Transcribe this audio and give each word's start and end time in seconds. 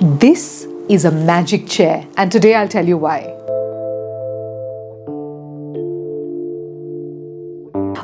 This 0.00 0.66
is 0.88 1.04
a 1.04 1.10
magic 1.10 1.68
chair, 1.68 2.08
and 2.16 2.32
today 2.32 2.54
I'll 2.54 2.66
tell 2.66 2.88
you 2.88 2.96
why. 2.96 3.18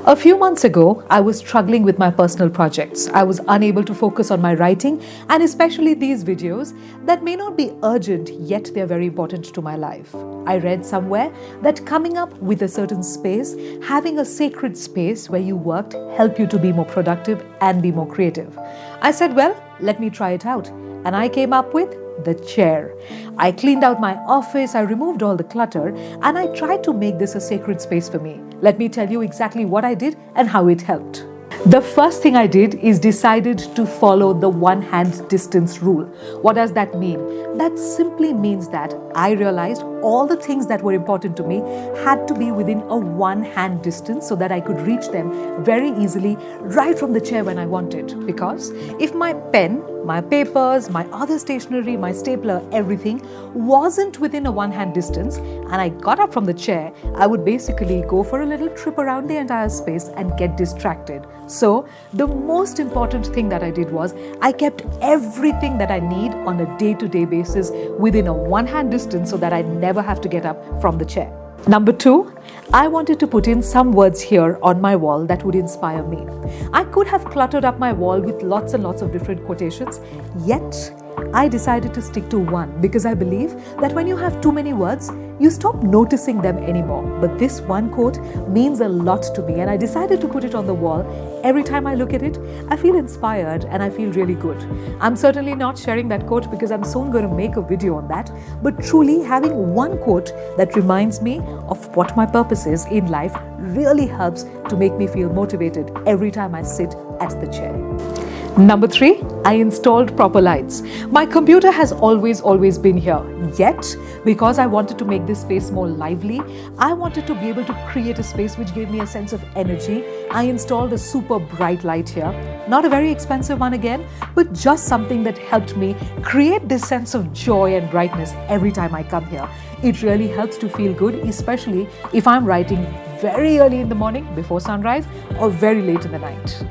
A 0.04 0.14
few 0.14 0.36
months 0.36 0.64
ago, 0.64 1.02
I 1.08 1.20
was 1.20 1.38
struggling 1.38 1.84
with 1.84 1.98
my 1.98 2.10
personal 2.10 2.50
projects. 2.50 3.08
I 3.08 3.22
was 3.22 3.40
unable 3.48 3.82
to 3.82 3.94
focus 3.94 4.30
on 4.30 4.42
my 4.42 4.52
writing 4.52 5.02
and 5.30 5.42
especially 5.42 5.94
these 5.94 6.22
videos 6.22 6.78
that 7.06 7.24
may 7.24 7.34
not 7.34 7.56
be 7.56 7.72
urgent, 7.82 8.28
yet 8.40 8.70
they're 8.74 8.86
very 8.86 9.06
important 9.06 9.46
to 9.46 9.62
my 9.62 9.76
life. 9.76 10.14
I 10.46 10.58
read 10.58 10.84
somewhere 10.84 11.32
that 11.62 11.86
coming 11.86 12.18
up 12.18 12.36
with 12.42 12.60
a 12.60 12.68
certain 12.68 13.02
space, 13.02 13.56
having 13.82 14.18
a 14.18 14.24
sacred 14.24 14.76
space 14.76 15.30
where 15.30 15.40
you 15.40 15.56
worked, 15.56 15.94
help 16.14 16.38
you 16.38 16.46
to 16.46 16.58
be 16.58 16.72
more 16.72 16.84
productive 16.84 17.42
and 17.62 17.80
be 17.80 17.90
more 17.90 18.06
creative. 18.06 18.56
I 19.00 19.12
said, 19.12 19.34
well, 19.34 19.56
let 19.80 19.98
me 19.98 20.10
try 20.10 20.32
it 20.32 20.44
out. 20.44 20.70
And 21.04 21.14
I 21.14 21.28
came 21.28 21.52
up 21.52 21.74
with 21.74 21.96
the 22.24 22.34
chair. 22.34 22.94
I 23.38 23.52
cleaned 23.52 23.84
out 23.84 24.00
my 24.00 24.16
office, 24.26 24.74
I 24.74 24.80
removed 24.80 25.22
all 25.22 25.36
the 25.36 25.44
clutter, 25.44 25.88
and 26.22 26.38
I 26.38 26.46
tried 26.54 26.82
to 26.84 26.92
make 26.92 27.18
this 27.18 27.34
a 27.34 27.40
sacred 27.40 27.80
space 27.80 28.08
for 28.08 28.18
me. 28.18 28.40
Let 28.60 28.78
me 28.78 28.88
tell 28.88 29.10
you 29.10 29.20
exactly 29.20 29.64
what 29.64 29.84
I 29.84 29.94
did 29.94 30.16
and 30.34 30.48
how 30.48 30.68
it 30.68 30.80
helped. 30.80 31.26
The 31.66 31.80
first 31.80 32.22
thing 32.22 32.36
I 32.36 32.46
did 32.46 32.76
is 32.76 32.98
decided 32.98 33.58
to 33.58 33.86
follow 33.86 34.32
the 34.32 34.48
one 34.48 34.82
hand 34.82 35.28
distance 35.28 35.80
rule. 35.80 36.04
What 36.42 36.54
does 36.54 36.72
that 36.74 36.96
mean? 36.98 37.18
That 37.58 37.76
simply 37.78 38.32
means 38.32 38.68
that 38.68 38.94
I 39.14 39.32
realized 39.32 39.82
all 40.06 40.26
the 40.26 40.36
things 40.36 40.66
that 40.68 40.82
were 40.82 40.92
important 40.92 41.36
to 41.36 41.42
me 41.42 41.56
had 42.04 42.28
to 42.28 42.34
be 42.34 42.52
within 42.52 42.80
a 42.82 42.96
one 42.96 43.42
hand 43.42 43.82
distance 43.82 44.28
so 44.28 44.36
that 44.36 44.52
I 44.52 44.60
could 44.60 44.80
reach 44.82 45.08
them 45.08 45.64
very 45.64 45.90
easily 46.04 46.36
right 46.78 46.98
from 46.98 47.12
the 47.12 47.20
chair 47.20 47.42
when 47.44 47.58
I 47.58 47.66
wanted. 47.66 48.14
Because 48.26 48.70
if 49.00 49.14
my 49.14 49.32
pen, 49.34 49.82
my 50.06 50.20
papers, 50.20 50.88
my 50.88 51.04
other 51.06 51.38
stationery, 51.38 51.96
my 51.96 52.12
stapler, 52.12 52.62
everything 52.72 53.20
wasn't 53.54 54.20
within 54.20 54.46
a 54.46 54.52
one 54.52 54.70
hand 54.70 54.94
distance 54.94 55.38
and 55.38 55.74
I 55.74 55.88
got 55.88 56.20
up 56.20 56.32
from 56.32 56.44
the 56.44 56.54
chair, 56.54 56.92
I 57.16 57.26
would 57.26 57.44
basically 57.44 58.02
go 58.02 58.22
for 58.22 58.42
a 58.42 58.46
little 58.46 58.68
trip 58.68 58.98
around 58.98 59.26
the 59.26 59.36
entire 59.36 59.68
space 59.68 60.08
and 60.16 60.36
get 60.38 60.56
distracted. 60.56 61.26
So, 61.48 61.86
the 62.12 62.26
most 62.26 62.80
important 62.80 63.26
thing 63.26 63.48
that 63.50 63.62
I 63.62 63.70
did 63.70 63.90
was 63.90 64.14
I 64.40 64.52
kept 64.52 64.82
everything 65.00 65.78
that 65.78 65.90
I 65.90 66.00
need 66.00 66.32
on 66.50 66.60
a 66.60 66.78
day 66.78 66.94
to 66.94 67.08
day 67.08 67.24
basis 67.24 67.70
within 67.98 68.26
a 68.26 68.32
one 68.32 68.66
hand 68.66 68.90
distance 68.90 69.30
so 69.30 69.36
that 69.38 69.52
I 69.52 69.62
never 69.62 69.95
have 70.02 70.20
to 70.22 70.28
get 70.28 70.46
up 70.46 70.80
from 70.80 70.98
the 70.98 71.04
chair. 71.04 71.32
Number 71.68 71.92
two, 71.92 72.32
I 72.72 72.86
wanted 72.86 73.18
to 73.20 73.26
put 73.26 73.48
in 73.48 73.60
some 73.60 73.92
words 73.92 74.20
here 74.20 74.58
on 74.62 74.80
my 74.80 74.94
wall 74.94 75.26
that 75.26 75.42
would 75.44 75.56
inspire 75.56 76.02
me. 76.04 76.24
I 76.72 76.84
could 76.84 77.08
have 77.08 77.24
cluttered 77.24 77.64
up 77.64 77.78
my 77.78 77.92
wall 77.92 78.20
with 78.20 78.42
lots 78.42 78.74
and 78.74 78.84
lots 78.84 79.02
of 79.02 79.10
different 79.10 79.44
quotations, 79.44 80.00
yet 80.44 80.92
I 81.32 81.48
decided 81.48 81.94
to 81.94 82.02
stick 82.02 82.28
to 82.30 82.38
one 82.38 82.80
because 82.80 83.06
I 83.06 83.14
believe 83.14 83.54
that 83.80 83.92
when 83.92 84.06
you 84.06 84.16
have 84.16 84.40
too 84.40 84.52
many 84.52 84.72
words, 84.72 85.10
you 85.38 85.50
stop 85.50 85.82
noticing 85.82 86.40
them 86.40 86.56
anymore. 86.58 87.02
But 87.20 87.38
this 87.38 87.60
one 87.60 87.90
quote 87.90 88.18
means 88.48 88.80
a 88.80 88.88
lot 88.88 89.22
to 89.34 89.42
me, 89.42 89.60
and 89.60 89.68
I 89.68 89.76
decided 89.76 90.20
to 90.22 90.28
put 90.28 90.44
it 90.44 90.54
on 90.54 90.66
the 90.66 90.74
wall. 90.74 91.04
Every 91.44 91.62
time 91.62 91.86
I 91.86 91.94
look 91.94 92.14
at 92.14 92.22
it, 92.22 92.38
I 92.68 92.76
feel 92.76 92.96
inspired 92.96 93.66
and 93.66 93.82
I 93.82 93.90
feel 93.90 94.10
really 94.12 94.34
good. 94.34 94.58
I'm 95.00 95.14
certainly 95.14 95.54
not 95.54 95.78
sharing 95.78 96.08
that 96.08 96.26
quote 96.26 96.50
because 96.50 96.70
I'm 96.70 96.84
soon 96.84 97.10
going 97.10 97.28
to 97.28 97.34
make 97.34 97.56
a 97.56 97.62
video 97.62 97.96
on 97.96 98.08
that, 98.08 98.30
but 98.62 98.82
truly 98.82 99.22
having 99.22 99.74
one 99.74 99.98
quote 99.98 100.32
that 100.56 100.74
reminds 100.74 101.20
me 101.20 101.40
of 101.68 101.94
what 101.96 102.16
my 102.16 102.24
purpose 102.24 102.66
is 102.66 102.86
in 102.86 103.08
life 103.08 103.36
really 103.58 104.06
helps 104.06 104.44
to 104.70 104.76
make 104.76 104.94
me 104.94 105.06
feel 105.06 105.28
motivated 105.28 105.90
every 106.06 106.30
time 106.30 106.54
I 106.54 106.62
sit 106.62 106.94
at 107.20 107.38
the 107.40 107.46
chair. 107.52 108.15
Number 108.58 108.86
three, 108.86 109.22
I 109.44 109.52
installed 109.52 110.16
proper 110.16 110.40
lights. 110.40 110.80
My 111.10 111.26
computer 111.26 111.70
has 111.70 111.92
always, 111.92 112.40
always 112.40 112.78
been 112.78 112.96
here. 112.96 113.22
Yet, 113.58 113.94
because 114.24 114.58
I 114.58 114.64
wanted 114.64 114.96
to 114.96 115.04
make 115.04 115.26
this 115.26 115.42
space 115.42 115.70
more 115.70 115.86
lively, 115.86 116.40
I 116.78 116.94
wanted 116.94 117.26
to 117.26 117.34
be 117.34 117.50
able 117.50 117.66
to 117.66 117.74
create 117.86 118.18
a 118.18 118.22
space 118.22 118.56
which 118.56 118.74
gave 118.74 118.90
me 118.90 119.00
a 119.00 119.06
sense 119.06 119.34
of 119.34 119.44
energy. 119.56 120.06
I 120.30 120.44
installed 120.44 120.94
a 120.94 120.98
super 120.98 121.38
bright 121.38 121.84
light 121.84 122.08
here. 122.08 122.32
Not 122.66 122.86
a 122.86 122.88
very 122.88 123.10
expensive 123.10 123.60
one 123.60 123.74
again, 123.74 124.06
but 124.34 124.54
just 124.54 124.88
something 124.88 125.22
that 125.24 125.36
helped 125.36 125.76
me 125.76 125.94
create 126.22 126.66
this 126.66 126.88
sense 126.88 127.14
of 127.14 127.34
joy 127.34 127.74
and 127.74 127.90
brightness 127.90 128.32
every 128.48 128.72
time 128.72 128.94
I 128.94 129.02
come 129.02 129.26
here. 129.26 129.46
It 129.82 130.02
really 130.02 130.28
helps 130.28 130.56
to 130.58 130.68
feel 130.70 130.94
good, 130.94 131.16
especially 131.28 131.90
if 132.14 132.26
I'm 132.26 132.46
writing 132.46 132.86
very 133.20 133.58
early 133.58 133.80
in 133.80 133.90
the 133.90 133.94
morning 133.94 134.26
before 134.34 134.62
sunrise 134.62 135.06
or 135.38 135.50
very 135.50 135.82
late 135.82 136.06
in 136.06 136.12
the 136.12 136.20
night. 136.20 136.64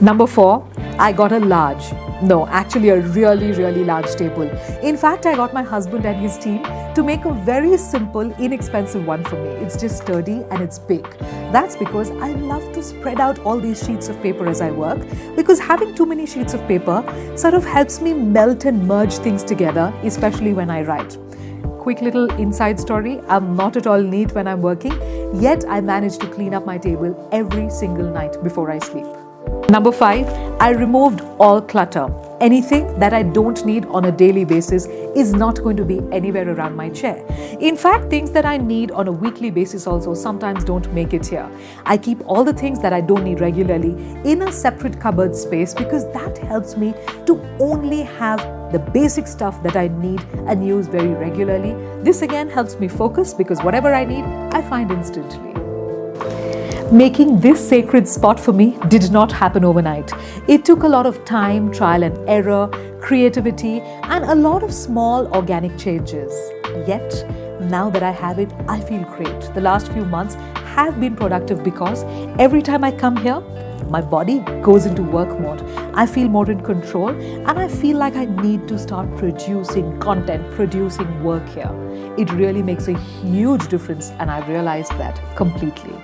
Number 0.00 0.26
four, 0.26 0.68
I 0.98 1.12
got 1.12 1.32
a 1.32 1.38
large, 1.38 1.92
no, 2.22 2.46
actually 2.46 2.90
a 2.90 3.00
really, 3.00 3.52
really 3.52 3.84
large 3.84 4.14
table. 4.14 4.48
In 4.82 4.96
fact, 4.96 5.26
I 5.26 5.36
got 5.36 5.52
my 5.54 5.62
husband 5.62 6.06
and 6.06 6.20
his 6.20 6.38
team 6.38 6.62
to 6.94 7.02
make 7.02 7.24
a 7.24 7.32
very 7.32 7.76
simple, 7.76 8.32
inexpensive 8.38 9.06
one 9.06 9.24
for 9.24 9.36
me. 9.36 9.50
It's 9.64 9.80
just 9.80 10.02
sturdy 10.02 10.44
and 10.50 10.60
it's 10.62 10.78
big. 10.78 11.02
That's 11.52 11.76
because 11.76 12.10
I 12.10 12.32
love 12.32 12.72
to 12.72 12.82
spread 12.82 13.20
out 13.20 13.38
all 13.40 13.58
these 13.58 13.84
sheets 13.84 14.08
of 14.08 14.20
paper 14.22 14.48
as 14.48 14.60
I 14.60 14.70
work 14.70 15.00
because 15.36 15.58
having 15.58 15.94
too 15.94 16.06
many 16.06 16.26
sheets 16.26 16.54
of 16.54 16.66
paper 16.68 17.02
sort 17.36 17.54
of 17.54 17.64
helps 17.64 18.00
me 18.00 18.12
melt 18.12 18.64
and 18.64 18.86
merge 18.86 19.14
things 19.14 19.44
together, 19.44 19.92
especially 20.02 20.52
when 20.52 20.70
I 20.70 20.82
write 20.82 21.18
quick 21.82 22.00
little 22.00 22.30
inside 22.34 22.78
story. 22.78 23.20
I'm 23.26 23.56
not 23.56 23.76
at 23.76 23.88
all 23.88 24.00
neat 24.00 24.32
when 24.32 24.46
I'm 24.46 24.62
working, 24.62 24.92
yet 25.34 25.64
I 25.68 25.80
manage 25.80 26.16
to 26.18 26.28
clean 26.28 26.54
up 26.54 26.64
my 26.64 26.78
table 26.78 27.28
every 27.32 27.68
single 27.70 28.08
night 28.08 28.40
before 28.44 28.70
I 28.70 28.78
sleep. 28.78 29.21
Number 29.68 29.92
five, 29.92 30.26
I 30.60 30.70
removed 30.70 31.22
all 31.38 31.60
clutter. 31.62 32.12
Anything 32.40 32.98
that 32.98 33.14
I 33.14 33.22
don't 33.22 33.64
need 33.64 33.86
on 33.86 34.04
a 34.04 34.12
daily 34.12 34.44
basis 34.44 34.86
is 35.16 35.32
not 35.32 35.62
going 35.62 35.76
to 35.76 35.84
be 35.84 36.00
anywhere 36.10 36.48
around 36.52 36.76
my 36.76 36.88
chair. 36.90 37.24
In 37.60 37.76
fact, 37.76 38.10
things 38.10 38.32
that 38.32 38.44
I 38.44 38.56
need 38.56 38.90
on 38.90 39.08
a 39.08 39.12
weekly 39.12 39.50
basis 39.50 39.86
also 39.86 40.14
sometimes 40.14 40.64
don't 40.64 40.92
make 40.92 41.14
it 41.14 41.26
here. 41.26 41.48
I 41.86 41.96
keep 41.96 42.20
all 42.26 42.44
the 42.44 42.52
things 42.52 42.80
that 42.80 42.92
I 42.92 43.00
don't 43.00 43.24
need 43.24 43.40
regularly 43.40 43.92
in 44.24 44.42
a 44.42 44.52
separate 44.52 45.00
cupboard 45.00 45.34
space 45.36 45.72
because 45.72 46.10
that 46.12 46.36
helps 46.38 46.76
me 46.76 46.94
to 47.26 47.40
only 47.60 48.02
have 48.02 48.40
the 48.72 48.78
basic 48.78 49.26
stuff 49.26 49.62
that 49.62 49.76
I 49.76 49.88
need 49.88 50.20
and 50.48 50.66
use 50.66 50.86
very 50.86 51.14
regularly. 51.14 51.72
This 52.02 52.22
again 52.22 52.48
helps 52.48 52.78
me 52.80 52.88
focus 52.88 53.32
because 53.32 53.62
whatever 53.62 53.94
I 53.94 54.04
need, 54.04 54.24
I 54.52 54.62
find 54.62 54.90
instantly. 54.90 55.61
Making 56.92 57.40
this 57.40 57.66
sacred 57.66 58.06
spot 58.06 58.38
for 58.38 58.52
me 58.52 58.76
did 58.88 59.10
not 59.10 59.32
happen 59.32 59.64
overnight. 59.64 60.12
It 60.46 60.66
took 60.66 60.82
a 60.82 60.88
lot 60.88 61.06
of 61.06 61.24
time, 61.24 61.72
trial 61.72 62.02
and 62.02 62.18
error, 62.28 62.68
creativity, 63.00 63.80
and 63.80 64.26
a 64.26 64.34
lot 64.34 64.62
of 64.62 64.74
small 64.74 65.26
organic 65.28 65.78
changes. 65.78 66.30
Yet, 66.86 67.24
now 67.62 67.88
that 67.88 68.02
I 68.02 68.10
have 68.10 68.38
it, 68.38 68.52
I 68.68 68.78
feel 68.78 69.04
great. 69.04 69.40
The 69.54 69.62
last 69.62 69.90
few 69.90 70.04
months 70.04 70.34
have 70.76 71.00
been 71.00 71.16
productive 71.16 71.64
because 71.64 72.04
every 72.38 72.60
time 72.60 72.84
I 72.84 72.92
come 72.92 73.16
here, 73.16 73.40
my 73.88 74.02
body 74.02 74.40
goes 74.60 74.84
into 74.84 75.02
work 75.02 75.40
mode. 75.40 75.62
I 75.94 76.04
feel 76.04 76.28
more 76.28 76.50
in 76.50 76.60
control 76.60 77.08
and 77.08 77.58
I 77.58 77.68
feel 77.68 77.96
like 77.96 78.16
I 78.16 78.26
need 78.26 78.68
to 78.68 78.78
start 78.78 79.16
producing 79.16 79.98
content, 79.98 80.46
producing 80.50 81.24
work 81.24 81.48
here. 81.48 81.72
It 82.18 82.30
really 82.32 82.62
makes 82.62 82.88
a 82.88 82.98
huge 82.98 83.68
difference, 83.68 84.10
and 84.18 84.30
I 84.30 84.46
realized 84.46 84.92
that 84.98 85.18
completely. 85.36 85.94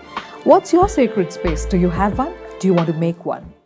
What's 0.45 0.73
your 0.73 0.89
sacred 0.89 1.33
space? 1.33 1.65
Do 1.65 1.77
you 1.77 1.91
have 1.91 2.17
one? 2.17 2.33
Do 2.61 2.69
you 2.69 2.75
want 2.75 2.87
to 2.87 2.95
make 2.95 3.27
one? 3.27 3.58